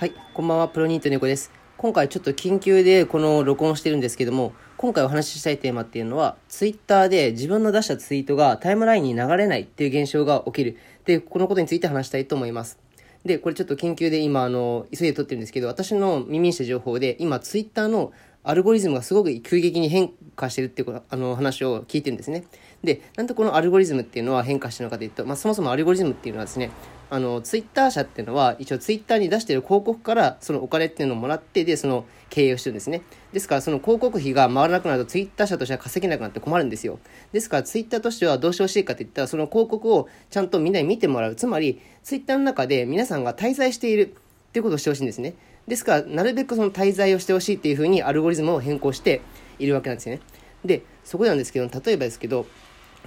[0.00, 1.52] はい、こんばんは、プロニート猫です。
[1.76, 10.78] 今回ちょっと緊急でこの録音してるんですけども、今回お話ししたいテーマっていうのは、ツイッターで自分の出したツイートがタイムラインに流れないっていう現象が起きる。
[11.04, 12.78] で、このことについて話したいと思います。
[13.26, 22.44] で、これちょっと緊急で今、あの、急いで撮ってるんですけど、私の耳にした情報で、今、ツイッターのアルゴリズムがすごく急激に変化してるっていうあの話を聞いてるんですね。
[22.82, 26.70] で、なんでこのアルゴリズムっていうのは変化してるのかというと、まあ、そもそもアルゴリズムっていうのはですね、
[27.10, 33.02] あの、ツイッター社っていうのは、一応ツイッターに出してる広告から、そのお金っていうのをもらって、で、その経営をしてるんですね。
[33.32, 37.00] ですから、その広告費が回らなくなると、ツイッター社としては稼げなくなって困るんですよ。
[37.32, 41.34] ですから、ツイッターとしてはどうしてほしいかって言ったら、その広告をちゃんとみんなに見てもらう。
[41.34, 44.14] つまり、ツイッターの中で皆さんが滞在している
[44.50, 45.34] っていうことをしてほしいんですね。
[45.66, 49.20] ですから、なるべくその滞在をしてほしいっていうふうにアルゴリズムを変更して
[49.58, 50.22] いるわけなんですよね。
[50.64, 52.46] で、そこなんですけど、例えばですけど、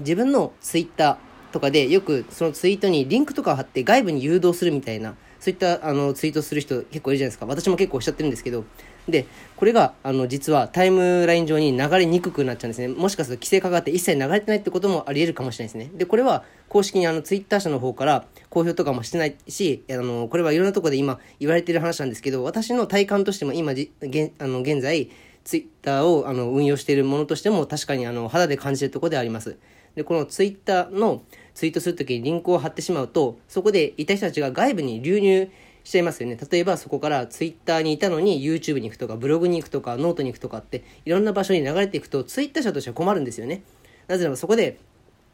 [0.00, 1.16] 自分のツイッター、
[1.52, 7.46] とかでよくそのツイートにリンクとかを貼って外部に誘導するみたいなそういったあのツイートする人結構いるじゃないですか。
[7.46, 8.64] 私も結構おっしゃってるんですけど。
[9.08, 12.88] でこれがあの実はタイムライン上に流れにくくなっちゃうんですね。
[12.88, 15.98] もしかすると規制かかって一切流れてないってこともあり得るかもしれないですね。
[15.98, 23.90] でこれは公式にあのツイッター社の方から公表とかもしてないしあのこれはいろんなところで今言われてる話なんですけど私の体感としても今じ
[24.38, 25.10] あの現在
[25.44, 29.58] ツイッターをあの運用しているものとしても確かにあの肌で感じるところであります
[29.94, 31.22] でこのツイッターの
[31.54, 35.50] ツイートするときにリンクを貼ってしまうと、そこでいた人たちが外部に流入
[35.84, 36.38] しちゃいますよね。
[36.50, 43.62] 例えばそこからツイッターにいたのに YouTube に行くとか、ブログに行くとか、ノートに行くとかって、いろんな場所に流れていくと、ツイッター社としては困るんですよね。
[44.06, 44.78] なぜならそこで、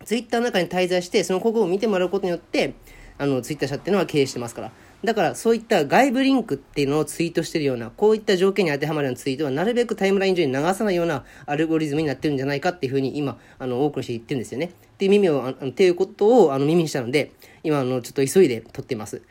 [0.05, 2.75] ツイッターの中に滞在して、その広告を見てもらうことによって、
[3.19, 4.73] あの、ツイッター社っていうのは経営してますから。
[5.07, 14.67] だからそういった外部リンクっていうのをツイートしてるような、こういった条件に当てはまるようなツイートはなるべくタイムライン上に流さないようなアルゴリズムになってるんじゃないかっていうふうに今、あの、多くの人言ってるんですよね。
[14.67, 17.31] っていう耳を、あのっていうことをあの耳にしたので、
[17.63, 19.23] 今、あの、ちょっと急いで撮ってます。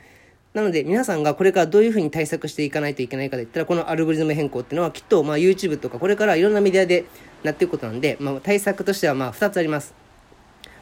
[0.53, 7.03] なので、皆さんがこれからどういうふうに対策していかないといけないかといったら、このアルゴリズム変更っていうのはきっと、まあ、YouTube とか、これからいろんなメディアで
[7.43, 9.93] なっていくことなんで、まあ、対策としては、まあ、2つあります。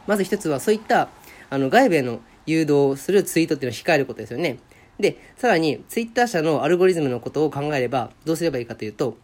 [0.06, 1.10] まず1つは、そういった、
[1.50, 4.60] あの、外部への誘導するツイートっていうのを控えることですよね。
[5.00, 9.18] で、さらに、ツイッター社のアルゴリズムのことを考えれば、どうすればいいかというと、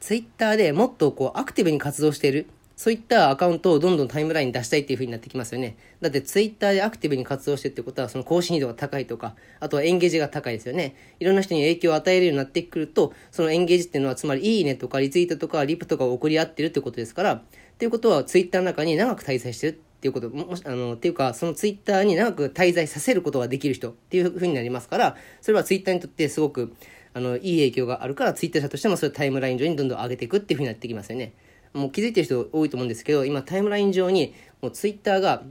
[0.00, 2.46] ツイッターでもっとこうアクティブに活動している、
[2.76, 5.76] そういったアカウントをどんどんタイムラインに出したいっていう風になってきますよね。
[6.00, 10.96] だってツイッターでアクティブに活動してるってことは、その更新度が高いとか、あとはエンゲージが高いですよね。
[11.20, 17.42] いろんな人に影響を与えるようになってくると、そのエンゲージっていうのは、つまりいいねとかリツイートとかリプとかを送り合ってるってことですから、っ
[17.78, 26.74] ていうことはツイッターの中に長く滞在してるっていうこと、もし、あの、っていうか、そのツイッターに長く滞在させることができる人っていう風になりますから、それはツイッターにとってすごく、
[27.14, 31.32] あの、いい影響があるから、ツイッター社としてもそれタイムライン上にどんどん上げていくっていう風になってきますよね。
[31.72, 35.42] もう気づいてる人多いと思うんですけど、今タイムライン上に、もうツイッターが、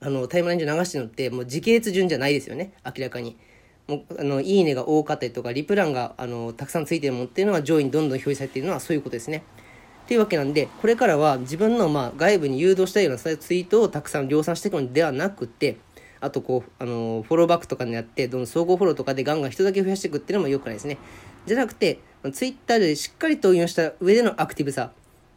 [0.00, 3.38] あの、タイムライン上流してるのって、もう時系列順じゃないですよね、明らかに。
[3.88, 9.42] もう、あの、いいねが多かったりとか、リプランが、あの、たくさんついてるものっていうのは上位にどんどん表示されているのはそういうことですね。
[10.10, 15.76] っていうわけなんで、これからは自分のまあ外部に誘導したようなツイートをたくさん量産していくのではなくて、
[16.20, 20.98] あとこう、あの、フォローバックとかにやって、どの総合フォローとかでガンガン人だけ増やしていくっていうのも良くないですね。
[21.46, 22.00] じゃなくて、
[22.32, 24.90] ツイッターでしっかりと運用した上でのアクティブさ、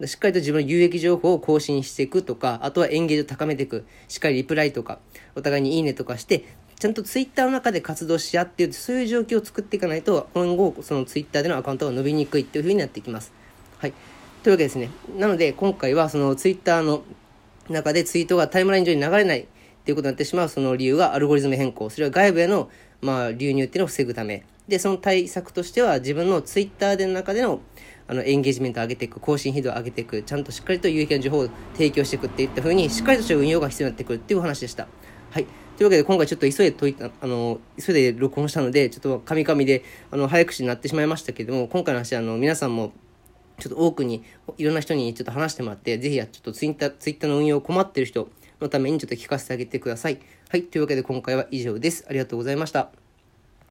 [0.03, 4.97] しっかりと自分の有益情報を更新していくとか、あとはエンゲージを高めていく、しっかりリプライとか、
[5.35, 6.45] お互いにいいねとかして、
[6.79, 13.31] ちゃんとツイッターの中で活動し合って、そういう状況を作っていかないと、今後、そのツイッターでのアカウントが伸びにくいっていう風になっていきます。
[13.77, 13.93] はい。
[14.43, 14.89] というわけですね。
[15.17, 17.03] なので、今回はそのツイッターの
[17.69, 19.45] 中でツイートがタイムライン上に流れないっ
[19.85, 21.89] ていうことになってしまうその理由がアルゴリズム変更。
[21.89, 24.43] それは外部への、まあ、流入っていうのを防ぐため。
[24.67, 27.61] で、その対策としては自分のツイッターでの中での
[28.05, 34.89] あのエンゲージメントを上げていく、更新頻度を上げていく、ちゃんとしっかりと有益な情報を提供していくっていったふうに、しっかりとした運用が必要になってくるっていうお話でした。
[35.31, 35.45] はい。
[35.77, 42.91] というわけで今回ちょっと急いで解いた、あの、急いで録音したので、ちょっとカミカミで、あの、早口になってしまいましたけども、今回の話、あの、皆さんも
[43.59, 44.23] ちょっと多くに、
[44.57, 50.19] いろんな人にちょっと話してもらって、ぜひやちょっとツイッター、ツイッターの運用困ってる人のためにちょっと聞かせてあげてください。
[50.49, 50.63] はい。
[50.63, 52.05] というわけで今回は以上です。
[52.07, 53.02] ありがとうございました。